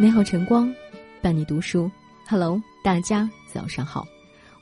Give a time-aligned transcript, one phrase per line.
[0.00, 0.74] 美好晨光，
[1.20, 1.90] 伴你读书。
[2.26, 4.08] Hello，大家早上好，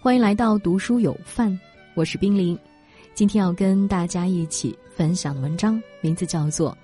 [0.00, 1.56] 欢迎来到读书有范，
[1.94, 2.58] 我是冰凌。
[3.14, 6.72] 今天要跟大家一起分享的文章，名字叫做《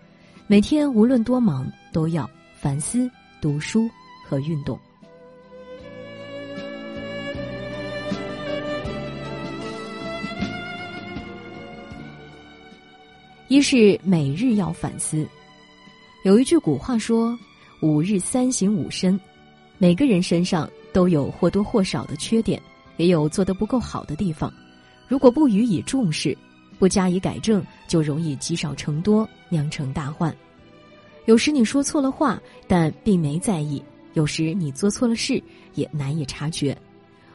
[0.47, 3.11] 每天无论多忙，都要反思、
[3.41, 3.91] 读书
[4.25, 4.79] 和运动》。
[13.49, 15.27] 一是每日要反思。
[16.23, 17.37] 有一句古话说
[17.85, 19.21] ：“五日三省吾身。”
[19.77, 22.59] 每个人身上都有或多或少的缺点，
[22.97, 24.51] 也有做得不够好的地方。
[25.07, 26.35] 如果不予以重视，
[26.79, 30.35] 不加以改正，就容易积少成多，酿成大患。
[31.27, 33.83] 有时你说错了话，但并没在意；
[34.15, 35.43] 有时你做错了事，
[35.75, 36.75] 也难以察觉。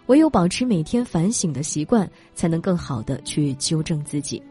[0.07, 4.41] 唯有保持每天反省的习惯，才能更好的去纠正自己。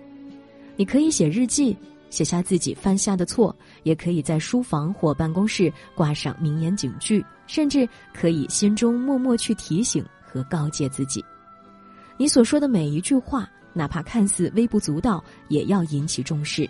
[0.77, 1.77] 你可以写日记，
[2.11, 11.25] 写下自己犯下的错；也可以在书房或办公室挂上名言警句，甚至可以心中默默去提醒和告诫自己。
[12.17, 16.67] 你所说的每一句话，哪怕看似微不足道，也要引起重视；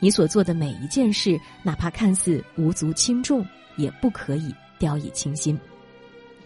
[0.00, 5.58] 你所做的每一件事，哪怕看似无足轻重，也不可以掉以轻心。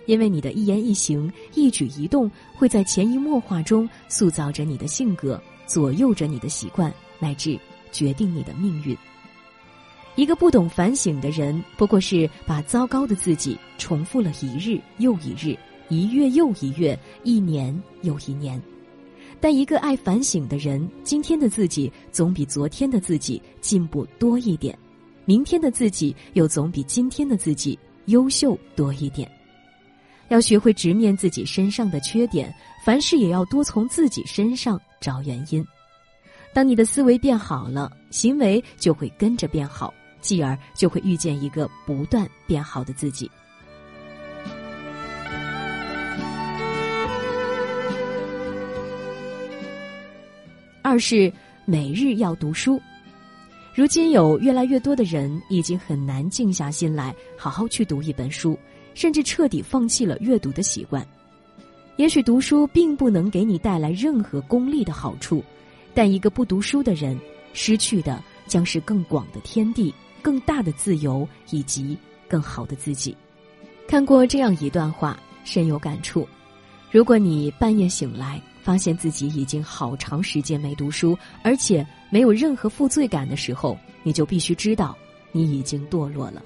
[0.07, 5.41] 因为你的一言一行、一举一动，会在潜移默化中塑造着你的性格。
[5.67, 7.59] 左右着你的习惯，乃至
[7.95, 8.95] 决定你的命运。
[10.17, 15.57] 一个不懂反省的人，不过是把糟糕的自己重复了一日又一日，
[15.89, 18.61] 一月又一月，一年又一年。
[19.41, 24.79] 但一个爱反省的人，今天的自己总比昨天的自己进步多一点，
[25.25, 29.31] 明天的自己又总比今天的自己优秀多一点。
[30.29, 35.63] 要学会直面自己身上的缺点，凡事也要多从自己身上找原因。
[36.55, 43.29] 当你的思维变好了，行为就会跟着变好，继而就会遇见一个不断变好的自己。
[50.81, 51.33] 二是
[51.65, 52.81] 每日要读书。
[53.75, 58.57] 如今有越来越多的人已经很难静下心来，好好去读一本书。
[58.95, 61.05] 甚至彻底放弃了阅读的习惯。
[61.97, 65.43] 也许读书并不能给你带来任何功利的好处，
[65.95, 67.19] 但一个不读书的人，
[67.53, 71.97] 失去的将是更广的天地、更大的自由以及
[72.29, 73.17] 更好的自己。
[73.87, 76.27] 看过这样一段话，深有感触：
[76.91, 84.97] 如果你半夜醒来，发现自己已经好长时间没读书，而且没有任何负罪感的时候，你就必须知道，
[85.33, 86.43] 你已经堕落了。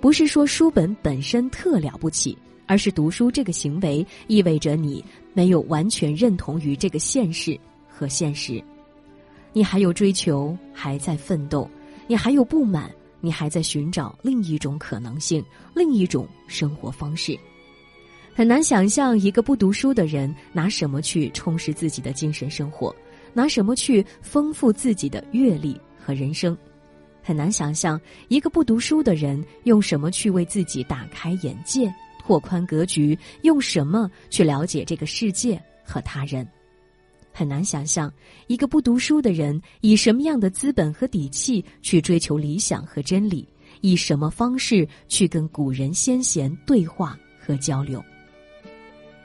[0.00, 2.36] 不是说书本本身特了不起，
[2.66, 5.02] 而是读书这个行为意味着你
[5.32, 7.58] 没有完全认同于这个现实
[7.94, 8.62] 和现实，
[9.52, 11.68] 你还有追求，还在奋斗，
[12.06, 15.44] 你还有不满，你还在寻找另一种可能性，
[15.74, 17.38] 另一种生活方式。
[18.34, 22.94] 很难想象一个不读书的人拿什么去充实自己的精神生活，
[23.34, 26.56] 拿什么去丰富自己的阅历和人生。
[27.22, 36.48] 很难想象一个不读书的人用什么去为自己打开眼界、拓宽格局，用什么去了解这个世界和他人。
[37.32, 38.12] 很难想象
[38.46, 43.48] 一个不读书的人以什么样的资本和底气去追求理想和真理，
[43.80, 48.04] 以什么方式去跟古人先贤对话和交流。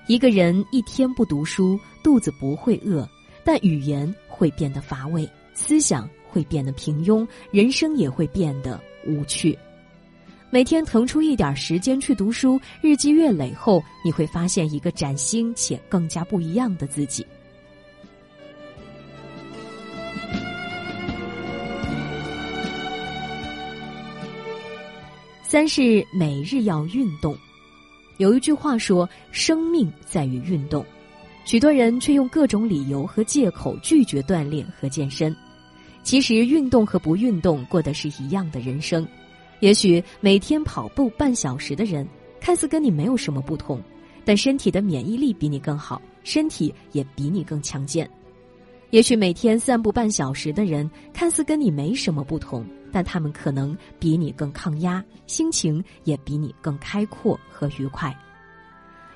[0.08, 3.08] 一个人一天不读书，肚子不会饿，
[3.44, 6.10] 但语言会变得乏味，思想。
[6.30, 9.58] 会变得平庸，人生也会变得无趣。
[10.52, 17.26] 每天腾出一点时间去读书，日积月累后，你会发现一个崭新且更加不一样的自己。
[25.50, 27.34] 三是每日要运动。
[28.18, 30.86] 有一句话说：“生命在于运动。”
[31.46, 35.34] 许多人却用各种理由和借口拒绝锻炼和健身。
[36.04, 39.08] 其实运动和不运动过的是一样的人生，
[39.62, 42.06] 也许每天跑步半小时的人，
[42.42, 43.82] 看似跟你没有什么不同，
[44.26, 48.06] 但身体的免疫力比你更好，身体也比你更强健；
[48.92, 58.12] 也许每天散步半小时的人，看似跟你没什么不同，但他们可能比你更抗压，心情也比你更开阔和愉快；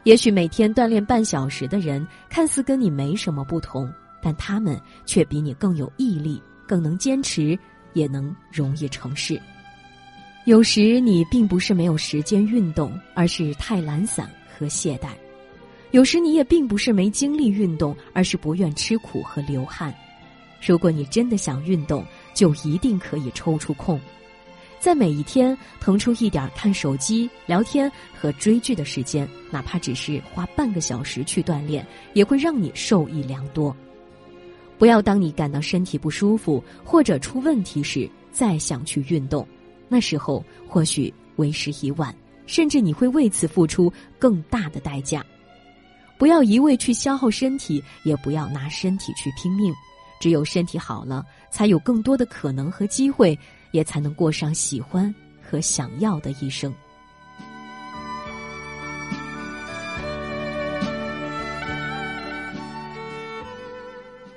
[0.04, 3.92] 也许每天锻炼半小时的人，看似跟你没什么不同，
[4.22, 6.42] 但他们却比你更有毅力。
[6.68, 7.60] 更能坚持，
[7.92, 9.38] 也能容易成事。
[10.46, 15.10] 有时你并不是没有时间运动，而是太懒散和懈怠；
[15.92, 19.94] 有时你也并不是没精力运动，而是不愿吃苦和流汗。
[20.66, 24.00] 如果你真的想运动，就一定可以抽出空。
[24.80, 33.76] 在每一天腾出一点看手机、聊天和追剧的时间，哪怕只是花半个小时去锻炼，也会让你受益良多。
[34.80, 39.48] 不要当你感到身体不舒服或者出问题时再想去运动，
[39.88, 42.16] 那时候或许为时已晚，
[42.48, 45.24] 甚至你会为此付出更大的代价。
[46.22, 49.74] 不要一味去消耗身体，也不要拿身体去拼命。
[50.20, 53.36] 只有身体好了，才有更多的可能和机会，
[53.72, 56.72] 也才能过上喜欢和想要的一生。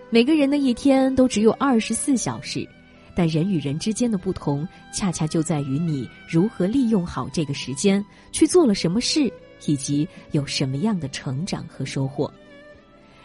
[0.09, 2.67] 每个人的一天都只有二十四小时，
[3.15, 8.03] 但人与人之间的不同，恰恰就在于你如何利用好这个时间，
[8.33, 9.31] 去做了什么事，
[9.67, 12.31] 以及有什么样的成长和收获。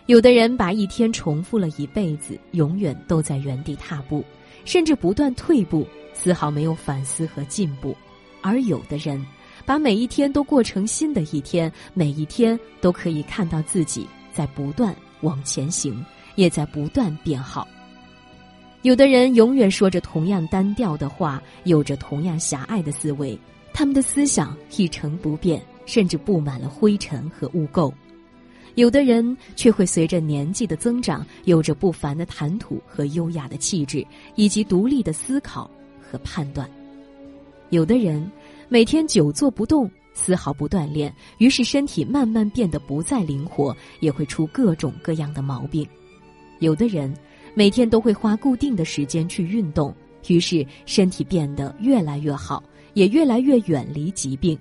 [0.06, 4.24] 有的人把一天重复了一辈子，永远都在原地踏步，
[4.66, 7.94] 甚至不断退步，丝毫没有反思和进步；
[8.42, 9.24] 而有的人，
[9.66, 16.04] 把每一天都过成新的一天，每一天都可以看到自己在不断往前行，
[16.34, 17.68] 也在不断变好。
[18.82, 23.38] 有的人永远说着同样单调的话，有着同样狭隘的思维，
[23.74, 27.92] 他们的思想一成不变，甚至布满了灰尘和污垢。
[28.76, 34.06] 有的人却会随着年纪的增长，有着不凡的谈吐和优雅的气质，
[34.36, 35.70] 以及独立的思考
[36.00, 36.70] 和判断。
[37.72, 38.32] 有的人
[38.68, 45.86] 每天久坐不动，丝毫不锻炼，于是身体慢慢变得不再灵活，也会出各种各样的毛病。
[46.60, 47.12] 有的人
[47.56, 49.92] 每天都会花固定的时间去运动，
[50.28, 52.64] 于是身体变得越来越好，
[52.94, 54.58] 也越来越远离疾病。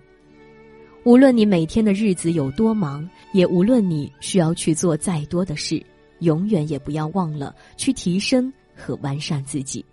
[1.04, 5.82] 无论你每天的日子有多忙，也无论你需要去做再多的事，
[6.18, 9.84] 永远也不要忘了去提升和完善自己。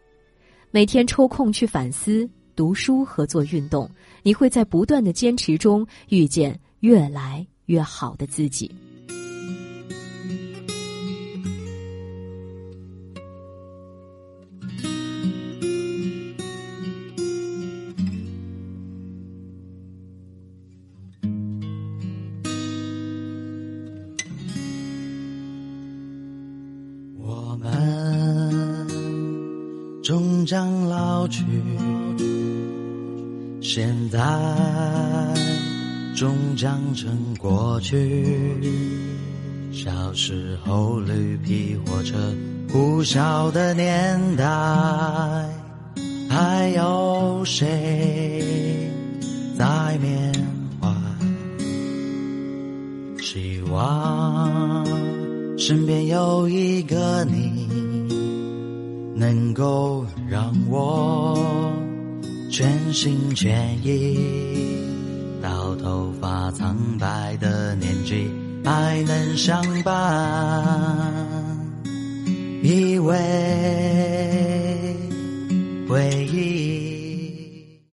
[0.71, 3.89] 每天抽空去反思、读书和做运动，
[4.23, 8.69] 你会在不断的坚持中遇见越来越好的自己。
[30.45, 31.43] 终将老去，
[33.61, 34.19] 现在
[36.15, 38.23] 终将成过去。
[39.71, 42.15] 小时候绿皮火车
[42.71, 44.45] 呼啸的年代，
[46.29, 48.87] 还有谁
[49.57, 50.31] 在缅
[50.79, 50.87] 怀？
[53.19, 54.85] 希望
[55.57, 57.65] 身边有一个你。
[59.17, 60.05] 能够
[60.35, 61.73] 让我
[62.51, 64.19] 全心全意
[65.41, 68.29] 到头发苍白的年纪
[68.65, 69.95] 还能相伴。
[72.61, 73.15] 依偎
[75.87, 76.54] 回忆